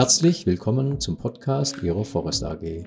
Herzlich 0.00 0.46
willkommen 0.46 0.98
zum 0.98 1.18
Podcast 1.18 1.82
Ihrer 1.82 2.06
Forest 2.06 2.42
AG. 2.42 2.86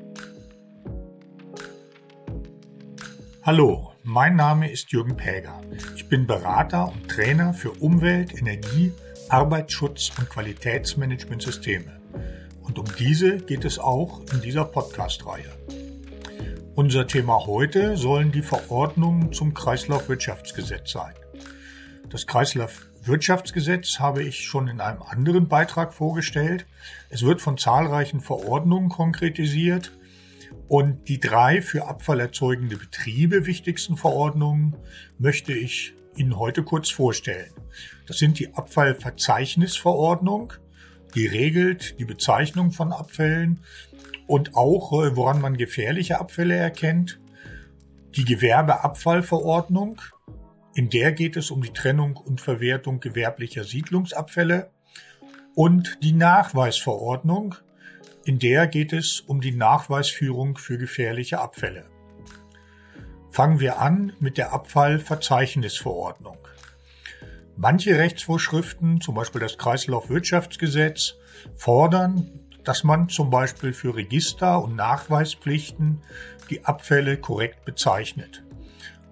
Hallo, 3.43 3.91
mein 4.01 4.35
Name 4.35 4.71
ist 4.71 4.91
Jürgen 4.91 5.15
Päger. 5.15 5.61
Ich 5.95 6.09
bin 6.09 6.25
Berater 6.25 6.87
und 6.87 7.07
Trainer 7.07 7.53
für 7.53 7.69
Umwelt, 7.69 8.35
Energie, 8.35 8.93
Arbeitsschutz 9.29 10.09
und 10.17 10.27
Qualitätsmanagementsysteme. 10.27 12.01
Und 12.63 12.79
um 12.79 12.85
diese 12.97 13.37
geht 13.37 13.63
es 13.63 13.77
auch 13.77 14.21
in 14.33 14.41
dieser 14.41 14.65
Podcast-Reihe. 14.65 15.51
Unser 16.73 17.05
Thema 17.05 17.45
heute 17.45 17.95
sollen 17.95 18.31
die 18.31 18.41
Verordnungen 18.41 19.31
zum 19.33 19.53
Kreislaufwirtschaftsgesetz 19.53 20.93
sein. 20.93 21.13
Das 22.09 22.25
Kreislaufwirtschaftsgesetz 23.03 23.99
habe 23.99 24.23
ich 24.23 24.45
schon 24.45 24.69
in 24.69 24.79
einem 24.79 25.01
anderen 25.01 25.49
Beitrag 25.49 25.93
vorgestellt. 25.93 26.65
Es 27.09 27.23
wird 27.23 27.41
von 27.41 27.57
zahlreichen 27.57 28.21
Verordnungen 28.21 28.87
konkretisiert 28.87 29.91
und 30.69 31.09
die 31.09 31.19
drei 31.19 31.61
für 31.61 31.87
abfallerzeugende 31.87 32.77
Betriebe 32.77 33.45
wichtigsten 33.45 33.97
Verordnungen 33.97 34.77
möchte 35.17 35.51
ich 35.51 35.93
Ihnen 36.15 36.39
heute 36.39 36.63
kurz 36.63 36.91
vorstellen. 36.91 37.51
Das 38.07 38.19
sind 38.19 38.39
die 38.39 38.53
Abfallverzeichnisverordnung, 38.53 40.53
die 41.13 41.27
regelt 41.27 41.99
die 41.99 42.05
Bezeichnung 42.05 42.71
von 42.71 42.93
Abfällen 42.93 43.59
und 44.27 44.55
auch, 44.55 44.93
äh, 44.93 45.17
woran 45.17 45.41
man 45.41 45.57
gefährliche 45.57 46.21
Abfälle 46.21 46.55
erkennt. 46.55 47.19
Die 48.15 48.23
Gewerbeabfallverordnung, 48.23 49.99
in 50.75 50.89
der 50.89 51.11
geht 51.11 51.37
es 51.37 51.51
um 51.51 51.61
die 51.61 51.73
Trennung 51.73 52.17
und 52.17 52.41
Verwertung 52.41 52.99
gewerblicher 52.99 53.63
Siedlungsabfälle. 53.63 54.71
Und 55.55 55.99
die 56.01 56.13
Nachweisverordnung, 56.13 57.55
in 58.25 58.39
der 58.39 58.65
geht 58.67 58.91
es 58.91 59.21
um 59.21 59.39
die 59.39 59.51
Nachweisführung 59.51 60.57
für 60.57 60.79
gefährliche 60.79 61.39
Abfälle. 61.39 61.85
Fangen 63.29 63.59
wir 63.59 63.79
an 63.79 64.13
mit 64.19 64.37
der 64.37 64.51
Abfallverzeichnisverordnung. 64.51 66.37
Manche 67.55 67.97
Rechtsvorschriften, 67.99 68.99
zum 68.99 69.13
Beispiel 69.13 69.41
das 69.41 69.59
Kreislaufwirtschaftsgesetz, 69.59 71.15
fordern, 71.55 72.39
dass 72.63 72.83
man 72.83 73.09
zum 73.09 73.29
Beispiel 73.29 73.73
für 73.73 73.95
Register 73.95 74.63
und 74.63 74.75
Nachweispflichten 74.75 76.01
die 76.49 76.65
Abfälle 76.65 77.17
korrekt 77.17 77.63
bezeichnet. 77.65 78.42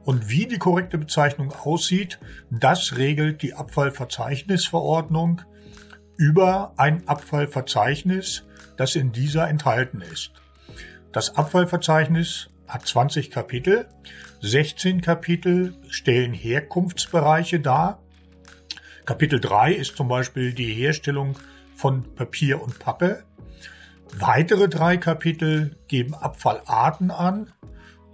Und 0.03 0.29
wie 0.29 0.47
die 0.47 0.57
korrekte 0.57 0.97
Bezeichnung 0.97 1.51
aussieht, 1.51 2.19
das 2.49 2.97
regelt 2.97 3.41
die 3.41 3.53
Abfallverzeichnisverordnung 3.53 5.41
über 6.17 6.73
ein 6.77 7.07
Abfallverzeichnis, 7.07 8.43
das 8.77 8.95
in 8.95 9.11
dieser 9.11 9.47
enthalten 9.47 10.01
ist. 10.01 10.31
Das 11.11 11.35
Abfallverzeichnis 11.35 12.49
hat 12.67 12.87
20 12.87 13.31
Kapitel. 13.31 13.87
16 14.41 15.01
Kapitel 15.01 15.75
stellen 15.89 16.33
Herkunftsbereiche 16.33 17.59
dar. 17.59 18.01
Kapitel 19.05 19.39
3 19.39 19.73
ist 19.73 19.97
zum 19.97 20.07
Beispiel 20.07 20.53
die 20.53 20.73
Herstellung 20.73 21.37
von 21.75 22.15
Papier 22.15 22.61
und 22.61 22.79
Pappe. 22.79 23.23
Weitere 24.13 24.67
drei 24.69 24.97
Kapitel 24.97 25.77
geben 25.87 26.13
Abfallarten 26.13 27.11
an. 27.11 27.51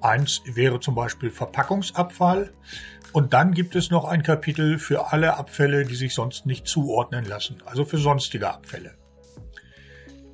Eins 0.01 0.41
wäre 0.45 0.79
zum 0.79 0.95
Beispiel 0.95 1.31
Verpackungsabfall. 1.31 2.53
Und 3.13 3.33
dann 3.33 3.53
gibt 3.53 3.75
es 3.75 3.89
noch 3.89 4.05
ein 4.05 4.21
Kapitel 4.21 4.79
für 4.79 5.11
alle 5.11 5.37
Abfälle, 5.37 5.85
die 5.85 5.95
sich 5.95 6.13
sonst 6.13 6.45
nicht 6.45 6.67
zuordnen 6.67 7.25
lassen, 7.25 7.63
also 7.65 7.85
für 7.85 7.97
sonstige 7.97 8.49
Abfälle. 8.49 8.95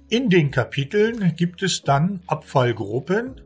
In 0.09 0.29
den 0.29 0.51
Kapiteln 0.51 1.35
gibt 1.35 1.63
es 1.63 1.83
dann 1.83 2.21
Abfallgruppen 2.27 3.41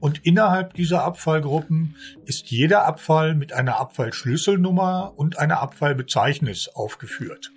und 0.00 0.26
innerhalb 0.26 0.74
dieser 0.74 1.04
Abfallgruppen 1.04 1.96
ist 2.24 2.50
jeder 2.50 2.86
Abfall 2.86 3.34
mit 3.34 3.52
einer 3.52 3.78
Abfallschlüsselnummer 3.78 5.12
und 5.16 5.38
einer 5.38 5.60
Abfallbezeichnis 5.60 6.68
aufgeführt. 6.68 7.52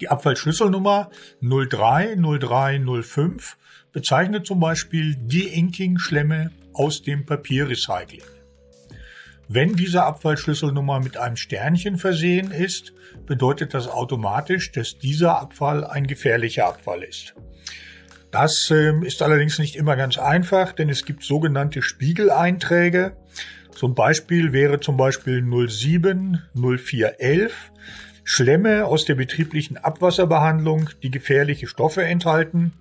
Die 0.00 0.08
Abfallschlüsselnummer 0.08 1.10
030305 1.40 3.56
bezeichnet 3.92 4.46
zum 4.46 4.60
Beispiel 4.60 5.16
De-Inking-Schlemme 5.16 6.52
aus 6.72 7.02
dem 7.02 7.26
Papierrecycling. 7.26 8.22
Wenn 9.48 9.74
diese 9.76 10.04
Abfallschlüsselnummer 10.04 11.00
mit 11.00 11.18
einem 11.18 11.36
Sternchen 11.36 11.98
versehen 11.98 12.52
ist, 12.52 12.94
bedeutet 13.26 13.74
das 13.74 13.88
automatisch, 13.88 14.72
dass 14.72 14.98
dieser 14.98 15.38
Abfall 15.38 15.84
ein 15.84 16.06
gefährlicher 16.06 16.64
Abfall 16.66 17.02
ist. 17.02 17.34
Das 18.30 18.70
äh, 18.70 18.94
ist 19.04 19.20
allerdings 19.20 19.58
nicht 19.58 19.76
immer 19.76 19.94
ganz 19.94 20.16
einfach, 20.16 20.72
denn 20.72 20.88
es 20.88 21.04
gibt 21.04 21.22
sogenannte 21.22 21.82
Spiegeleinträge. 21.82 23.14
So 23.74 23.88
ein 23.88 23.94
Beispiel 23.94 24.54
wäre 24.54 24.80
zum 24.80 24.96
Beispiel 24.96 25.42
070411 25.42 27.72
Schlemme 28.24 28.86
aus 28.86 29.04
der 29.04 29.16
betrieblichen 29.16 29.76
Abwasserbehandlung, 29.76 30.88
die 31.02 31.10
gefährliche 31.10 31.66
Stoffe 31.66 32.04
enthalten. 32.04 32.72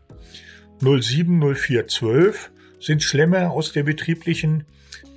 070412 0.82 2.52
sind 2.80 3.04
Schlemme 3.04 3.52
aus 3.52 3.72
der 3.72 3.84
betrieblichen 3.84 4.66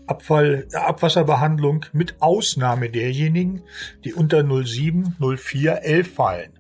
Abfall, 0.07 0.67
Abwasserbehandlung 0.73 1.87
mit 1.93 2.21
Ausnahme 2.21 2.91
derjenigen, 2.91 3.63
die 4.05 4.13
unter 4.13 4.43
070411 4.43 6.15
fallen. 6.15 6.53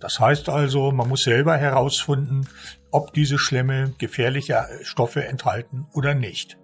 Das 0.00 0.18
heißt 0.18 0.48
also, 0.48 0.90
man 0.90 1.08
muss 1.08 1.22
selber 1.22 1.56
herausfinden, 1.56 2.48
ob 2.90 3.12
diese 3.12 3.38
Schlemme 3.38 3.94
gefährliche 3.98 4.66
Stoffe 4.82 5.24
enthalten 5.24 5.86
oder 5.92 6.14
nicht. 6.14 6.58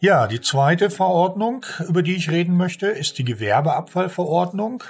Ja, 0.00 0.26
die 0.26 0.40
zweite 0.40 0.90
Verordnung, 0.90 1.64
über 1.88 2.02
die 2.02 2.16
ich 2.16 2.30
reden 2.30 2.56
möchte, 2.56 2.88
ist 2.88 3.16
die 3.18 3.24
Gewerbeabfallverordnung. 3.24 4.84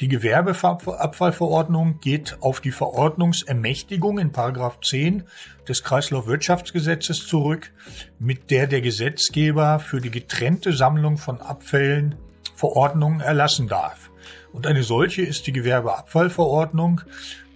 Die 0.00 0.08
Gewerbeabfallverordnung 0.08 2.00
geht 2.00 2.38
auf 2.40 2.62
die 2.62 2.70
Verordnungsermächtigung 2.70 4.18
in 4.18 4.32
Paragraph 4.32 4.80
10 4.80 5.24
des 5.68 5.84
Kreislaufwirtschaftsgesetzes 5.84 7.26
zurück, 7.26 7.70
mit 8.18 8.50
der 8.50 8.66
der 8.66 8.80
Gesetzgeber 8.80 9.78
für 9.78 10.00
die 10.00 10.10
getrennte 10.10 10.72
Sammlung 10.72 11.18
von 11.18 11.42
Abfällen 11.42 12.14
Verordnungen 12.56 13.20
erlassen 13.20 13.68
darf. 13.68 14.10
Und 14.54 14.66
eine 14.66 14.84
solche 14.84 15.20
ist 15.20 15.46
die 15.46 15.52
Gewerbeabfallverordnung, 15.52 17.02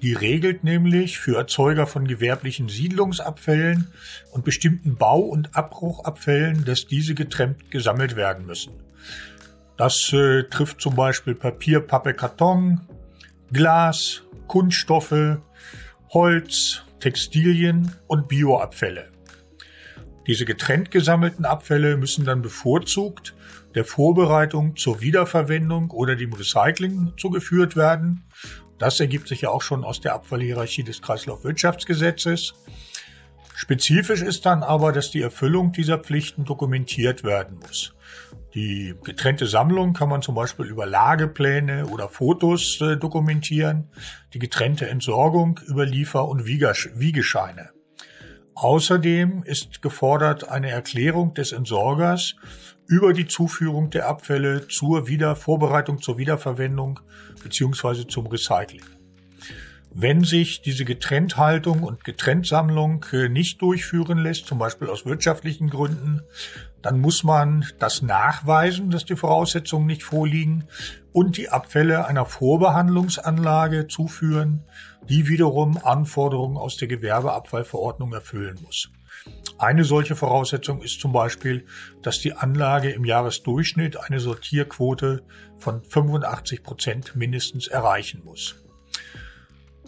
die 0.02 0.12
regelt 0.12 0.64
nämlich 0.64 1.18
für 1.18 1.38
Erzeuger 1.38 1.86
von 1.86 2.06
gewerblichen 2.06 2.68
Siedlungsabfällen 2.68 3.88
und 4.32 4.44
bestimmten 4.44 4.96
Bau- 4.96 5.20
und 5.20 5.56
Abbruchabfällen, 5.56 6.66
dass 6.66 6.86
diese 6.86 7.14
getrennt 7.14 7.70
gesammelt 7.70 8.16
werden 8.16 8.44
müssen. 8.44 8.74
Das 9.76 10.12
äh, 10.12 10.44
trifft 10.44 10.80
zum 10.80 10.94
Beispiel 10.94 11.34
Papier, 11.34 11.80
Pappe, 11.80 12.14
Karton, 12.14 12.80
Glas, 13.52 14.22
Kunststoffe, 14.46 15.38
Holz, 16.10 16.82
Textilien 17.00 17.92
und 18.06 18.28
Bioabfälle. 18.28 19.10
Diese 20.26 20.44
getrennt 20.44 20.90
gesammelten 20.90 21.44
Abfälle 21.44 21.96
müssen 21.96 22.24
dann 22.24 22.40
bevorzugt 22.40 23.34
der 23.74 23.84
Vorbereitung 23.84 24.76
zur 24.76 25.00
Wiederverwendung 25.00 25.90
oder 25.90 26.14
dem 26.14 26.32
Recycling 26.32 27.12
zugeführt 27.16 27.76
werden 27.76 28.24
das 28.78 29.00
ergibt 29.00 29.28
sich 29.28 29.42
ja 29.42 29.50
auch 29.50 29.62
schon 29.62 29.84
aus 29.84 30.00
der 30.00 30.14
Abfallhierarchie 30.14 30.82
des 30.82 31.00
Kreislaufwirtschaftsgesetzes. 31.00 32.54
Spezifisch 33.56 34.20
ist 34.20 34.46
dann 34.46 34.64
aber, 34.64 34.90
dass 34.90 35.12
die 35.12 35.22
Erfüllung 35.22 35.70
dieser 35.70 35.98
Pflichten 35.98 36.44
dokumentiert 36.44 37.22
werden 37.22 37.58
muss. 37.60 37.94
Die 38.54 38.94
getrennte 39.04 39.46
Sammlung 39.46 39.92
kann 39.92 40.08
man 40.08 40.22
zum 40.22 40.34
Beispiel 40.34 40.66
über 40.66 40.86
Lagepläne 40.86 41.86
oder 41.86 42.08
Fotos 42.08 42.80
äh, 42.80 42.96
dokumentieren, 42.96 43.88
die 44.32 44.40
getrennte 44.40 44.88
Entsorgung 44.88 45.60
über 45.68 45.86
Liefer- 45.86 46.28
und 46.28 46.46
Wiegescheine. 46.46 47.70
Außerdem 48.56 49.44
ist 49.44 49.82
gefordert 49.82 50.48
eine 50.48 50.70
Erklärung 50.70 51.34
des 51.34 51.52
Entsorgers 51.52 52.34
über 52.86 53.12
die 53.12 53.26
Zuführung 53.26 53.90
der 53.90 54.08
Abfälle 54.08 54.66
zur 54.66 55.06
Wiedervorbereitung 55.06 56.02
zur 56.02 56.18
Wiederverwendung 56.18 57.00
beziehungsweise 57.42 58.06
zum 58.06 58.26
Recycling. 58.26 58.84
Wenn 59.96 60.24
sich 60.24 60.60
diese 60.60 60.84
Getrennthaltung 60.84 61.84
und 61.84 62.02
Getrenntsammlung 62.02 63.06
äh, 63.12 63.28
nicht 63.28 63.62
durchführen 63.62 64.18
lässt, 64.18 64.46
zum 64.46 64.58
Beispiel 64.58 64.88
aus 64.88 65.06
wirtschaftlichen 65.06 65.70
Gründen, 65.70 66.22
dann 66.82 67.00
muss 67.00 67.22
man 67.22 67.64
das 67.78 68.02
nachweisen, 68.02 68.90
dass 68.90 69.04
die 69.04 69.14
Voraussetzungen 69.14 69.86
nicht 69.86 70.02
vorliegen 70.02 70.64
und 71.12 71.36
die 71.36 71.48
Abfälle 71.48 72.08
einer 72.08 72.26
Vorbehandlungsanlage 72.26 73.86
zuführen, 73.86 74.64
die 75.08 75.28
wiederum 75.28 75.78
Anforderungen 75.78 76.56
aus 76.56 76.76
der 76.76 76.88
Gewerbeabfallverordnung 76.88 78.12
erfüllen 78.12 78.58
muss. 78.64 78.90
Eine 79.58 79.84
solche 79.84 80.16
Voraussetzung 80.16 80.82
ist 80.82 81.00
zum 81.00 81.12
Beispiel, 81.12 81.66
dass 82.02 82.18
die 82.18 82.32
Anlage 82.32 82.90
im 82.90 83.04
Jahresdurchschnitt 83.04 83.96
eine 83.96 84.18
Sortierquote 84.18 85.22
von 85.58 85.84
85 85.84 86.64
Prozent 86.64 87.14
mindestens 87.14 87.68
erreichen 87.68 88.22
muss. 88.24 88.63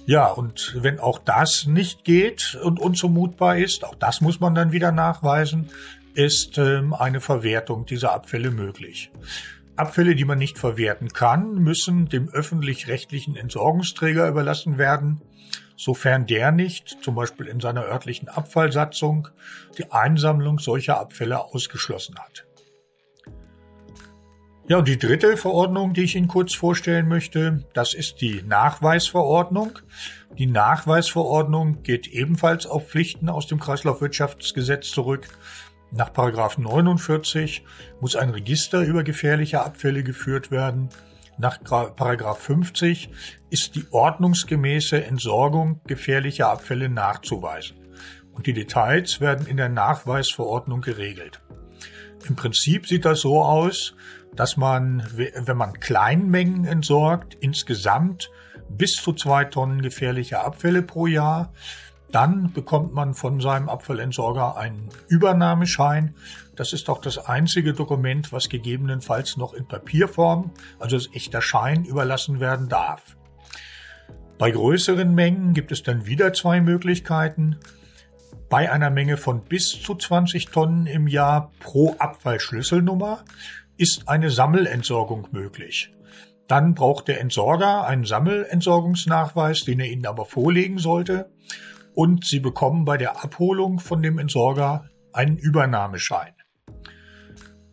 Ja, 0.07 0.29
und 0.29 0.77
wenn 0.81 1.01
auch 1.01 1.19
das 1.19 1.67
nicht 1.67 2.05
geht 2.05 2.57
und 2.63 2.79
unzumutbar 2.79 3.59
ist, 3.59 3.85
auch 3.85 3.97
das 3.97 4.21
muss 4.21 4.39
man 4.39 4.55
dann 4.55 4.71
wieder 4.71 4.93
nachweisen, 4.93 5.69
ist 6.15 6.59
ähm, 6.59 6.95
eine 6.95 7.21
Verwertung 7.21 7.87
dieser 7.87 8.13
Abfälle 8.13 8.53
möglich. 8.53 9.11
Abfälle, 9.75 10.15
die 10.15 10.25
man 10.25 10.39
nicht 10.39 10.59
verwerten 10.59 11.09
kann, 11.09 11.57
müssen 11.57 12.09
dem 12.09 12.29
öffentlich-rechtlichen 12.29 13.35
Entsorgungsträger 13.35 14.29
überlassen 14.29 14.79
werden, 14.79 15.21
sofern 15.77 16.25
der 16.27 16.53
nicht, 16.53 16.99
zum 17.03 17.17
Beispiel 17.17 17.47
in 17.47 17.59
seiner 17.59 17.83
örtlichen 17.83 18.29
Abfallsatzung, 18.29 19.27
die 19.77 19.91
Einsammlung 19.91 20.61
solcher 20.61 21.01
Abfälle 21.01 21.41
ausgeschlossen 21.41 22.17
hat. 22.17 22.47
Ja, 24.69 24.79
und 24.79 24.89
die 24.89 24.99
dritte 24.99 25.37
Verordnung, 25.37 25.93
die 25.93 26.03
ich 26.03 26.17
Ihnen 26.17 26.27
kurz 26.27 26.53
vorstellen 26.53 27.07
möchte, 27.07 27.65
das 27.73 27.95
ist 27.95 28.21
die 28.21 28.43
Nachweisverordnung. 28.43 29.79
Die 30.39 30.47
Nachweisverordnung 30.47 31.85
geht 31.85 32.09
ebenfalls 32.09 32.67
auf 32.67 32.89
Pflichten 32.89 33.29
aus 33.29 33.47
dem 33.47 33.61
Kreislaufwirtschaftsgesetz 33.61 34.91
zurück. 34.91 35.29
Nach 35.93 36.11
49 36.13 37.65
muss 38.01 38.17
ein 38.17 38.31
Register 38.31 38.81
über 38.81 39.05
gefährliche 39.05 39.63
Abfälle 39.63 40.03
geführt 40.03 40.51
werden. 40.51 40.89
Nach 41.39 41.59
50 42.37 43.11
ist 43.51 43.77
die 43.77 43.85
ordnungsgemäße 43.93 45.05
Entsorgung 45.05 45.81
gefährlicher 45.87 46.49
Abfälle 46.49 46.89
nachzuweisen. 46.89 47.77
Und 48.33 48.49
die 48.49 48.53
Details 48.53 49.21
werden 49.21 49.47
in 49.47 49.59
der 49.59 49.69
Nachweisverordnung 49.69 50.81
geregelt. 50.81 51.41
Im 52.29 52.35
Prinzip 52.35 52.89
sieht 52.89 53.05
das 53.05 53.21
so 53.21 53.43
aus, 53.43 53.95
dass 54.37 54.57
man, 54.57 55.03
wenn 55.15 55.57
man 55.57 55.81
Kleinmengen 55.81 56.65
entsorgt, 56.65 57.35
insgesamt 57.41 58.31
bis 58.69 58.97
zu 58.97 59.13
zwei 59.13 59.45
Tonnen 59.45 59.83
gefährliche 59.83 60.41
Abfälle 60.41 60.83
pro 60.83 61.07
Jahr, 61.07 61.53
dann 62.13 62.53
bekommt 62.53 62.95
man 62.95 63.15
von 63.15 63.41
seinem 63.41 63.69
Abfallentsorger 63.69 64.57
einen 64.57 64.89
Übernahmeschein. 65.09 66.15
Das 66.55 66.73
ist 66.73 66.89
auch 66.89 67.01
das 67.01 67.19
einzige 67.19 67.73
Dokument, 67.73 68.33
was 68.33 68.49
gegebenenfalls 68.49 69.37
noch 69.37 69.55
in 69.55 69.67
Papierform, 69.67 70.53
also 70.79 70.97
als 70.97 71.11
echter 71.13 71.43
Schein, 71.43 71.85
überlassen 71.85 72.41
werden 72.41 72.69
darf. 72.69 73.17
Bei 74.39 74.51
größeren 74.51 75.15
Mengen 75.15 75.55
gibt 75.55 75.73
es 75.73 75.83
dann 75.83 76.07
wieder 76.07 76.33
zwei 76.33 76.61
Möglichkeiten. 76.61 77.57
Bei 78.49 78.71
einer 78.71 78.91
Menge 78.91 79.17
von 79.17 79.43
bis 79.43 79.71
zu 79.71 79.95
20 79.95 80.47
Tonnen 80.47 80.87
im 80.87 81.09
Jahr 81.09 81.51
pro 81.59 81.97
Abfallschlüsselnummer 81.99 83.25
ist 83.77 84.09
eine 84.09 84.31
Sammelentsorgung 84.31 85.29
möglich. 85.33 85.93
Dann 86.49 86.75
braucht 86.75 87.09
der 87.09 87.21
Entsorger 87.21 87.87
einen 87.87 88.05
Sammelentsorgungsnachweis, 88.05 89.65
den 89.65 89.81
er 89.81 89.91
Ihnen 89.91 90.07
aber 90.07 90.25
vorlegen 90.25 90.79
sollte. 90.79 91.31
Und 91.95 92.25
Sie 92.25 92.41
bekommen 92.41 92.85
bei 92.85 92.97
der 92.97 93.25
Abholung 93.25 93.81
von 93.81 94.03
dem 94.03 94.19
Entsorger 94.19 94.89
einen 95.13 95.39
Übernahmeschein. 95.39 96.35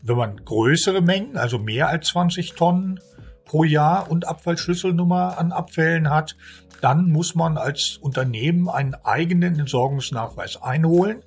Wenn 0.01 0.17
man 0.17 0.37
größere 0.37 1.01
Mengen, 1.01 1.37
also 1.37 1.59
mehr 1.59 1.87
als 1.87 2.07
20 2.07 2.53
Tonnen 2.53 2.99
pro 3.45 3.63
Jahr 3.63 4.09
und 4.09 4.27
Abfallschlüsselnummer 4.27 5.37
an 5.37 5.51
Abfällen 5.51 6.09
hat, 6.09 6.35
dann 6.81 7.09
muss 7.09 7.35
man 7.35 7.57
als 7.57 7.97
Unternehmen 8.01 8.69
einen 8.69 8.95
eigenen 8.95 9.59
Entsorgungsnachweis 9.59 10.61
einholen. 10.61 11.23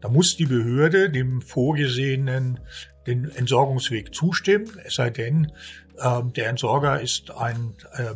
Da 0.00 0.08
muss 0.08 0.36
die 0.36 0.46
Behörde 0.46 1.10
dem 1.10 1.42
vorgesehenen 1.42 2.60
den 3.06 3.30
Entsorgungsweg 3.30 4.14
zustimmen, 4.14 4.78
es 4.84 4.94
sei 4.94 5.10
denn, 5.10 5.52
äh, 5.98 6.22
der 6.36 6.48
Entsorger 6.48 7.00
ist 7.00 7.30
ein, 7.30 7.74
äh, 7.92 8.14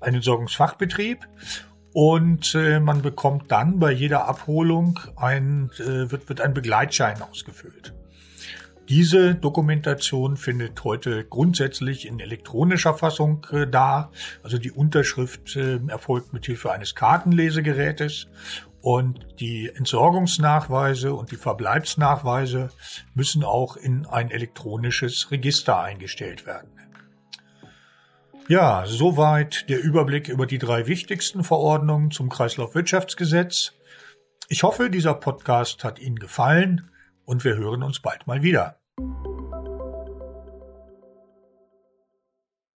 ein 0.00 0.14
Entsorgungsfachbetrieb 0.14 1.26
und 1.92 2.54
äh, 2.54 2.80
man 2.80 3.02
bekommt 3.02 3.50
dann 3.50 3.78
bei 3.78 3.92
jeder 3.92 4.28
Abholung 4.28 5.00
ein, 5.16 5.70
äh, 5.78 6.10
wird, 6.10 6.28
wird 6.28 6.40
ein 6.40 6.54
Begleitschein 6.54 7.20
ausgefüllt. 7.22 7.94
Diese 8.90 9.36
Dokumentation 9.36 10.36
findet 10.36 10.82
heute 10.82 11.24
grundsätzlich 11.24 12.08
in 12.08 12.18
elektronischer 12.18 12.94
Fassung 12.94 13.46
äh, 13.52 13.66
da. 13.68 14.10
Also 14.42 14.58
die 14.58 14.72
Unterschrift 14.72 15.54
äh, 15.54 15.78
erfolgt 15.86 16.32
mit 16.32 16.44
Hilfe 16.46 16.72
eines 16.72 16.96
Kartenlesegerätes 16.96 18.26
und 18.82 19.26
die 19.40 19.68
Entsorgungsnachweise 19.68 21.14
und 21.14 21.30
die 21.30 21.36
Verbleibsnachweise 21.36 22.70
müssen 23.14 23.44
auch 23.44 23.76
in 23.76 24.06
ein 24.06 24.30
elektronisches 24.30 25.30
Register 25.30 25.80
eingestellt 25.80 26.46
werden. 26.46 26.70
Ja, 28.48 28.84
soweit 28.86 29.68
der 29.68 29.80
Überblick 29.80 30.28
über 30.28 30.46
die 30.46 30.58
drei 30.58 30.86
wichtigsten 30.86 31.44
Verordnungen 31.44 32.10
zum 32.10 32.28
Kreislaufwirtschaftsgesetz. 32.28 33.74
Ich 34.48 34.64
hoffe, 34.64 34.90
dieser 34.90 35.14
Podcast 35.14 35.84
hat 35.84 36.00
Ihnen 36.00 36.18
gefallen 36.18 36.90
und 37.24 37.44
wir 37.44 37.56
hören 37.56 37.84
uns 37.84 38.00
bald 38.00 38.26
mal 38.26 38.42
wieder. 38.42 38.79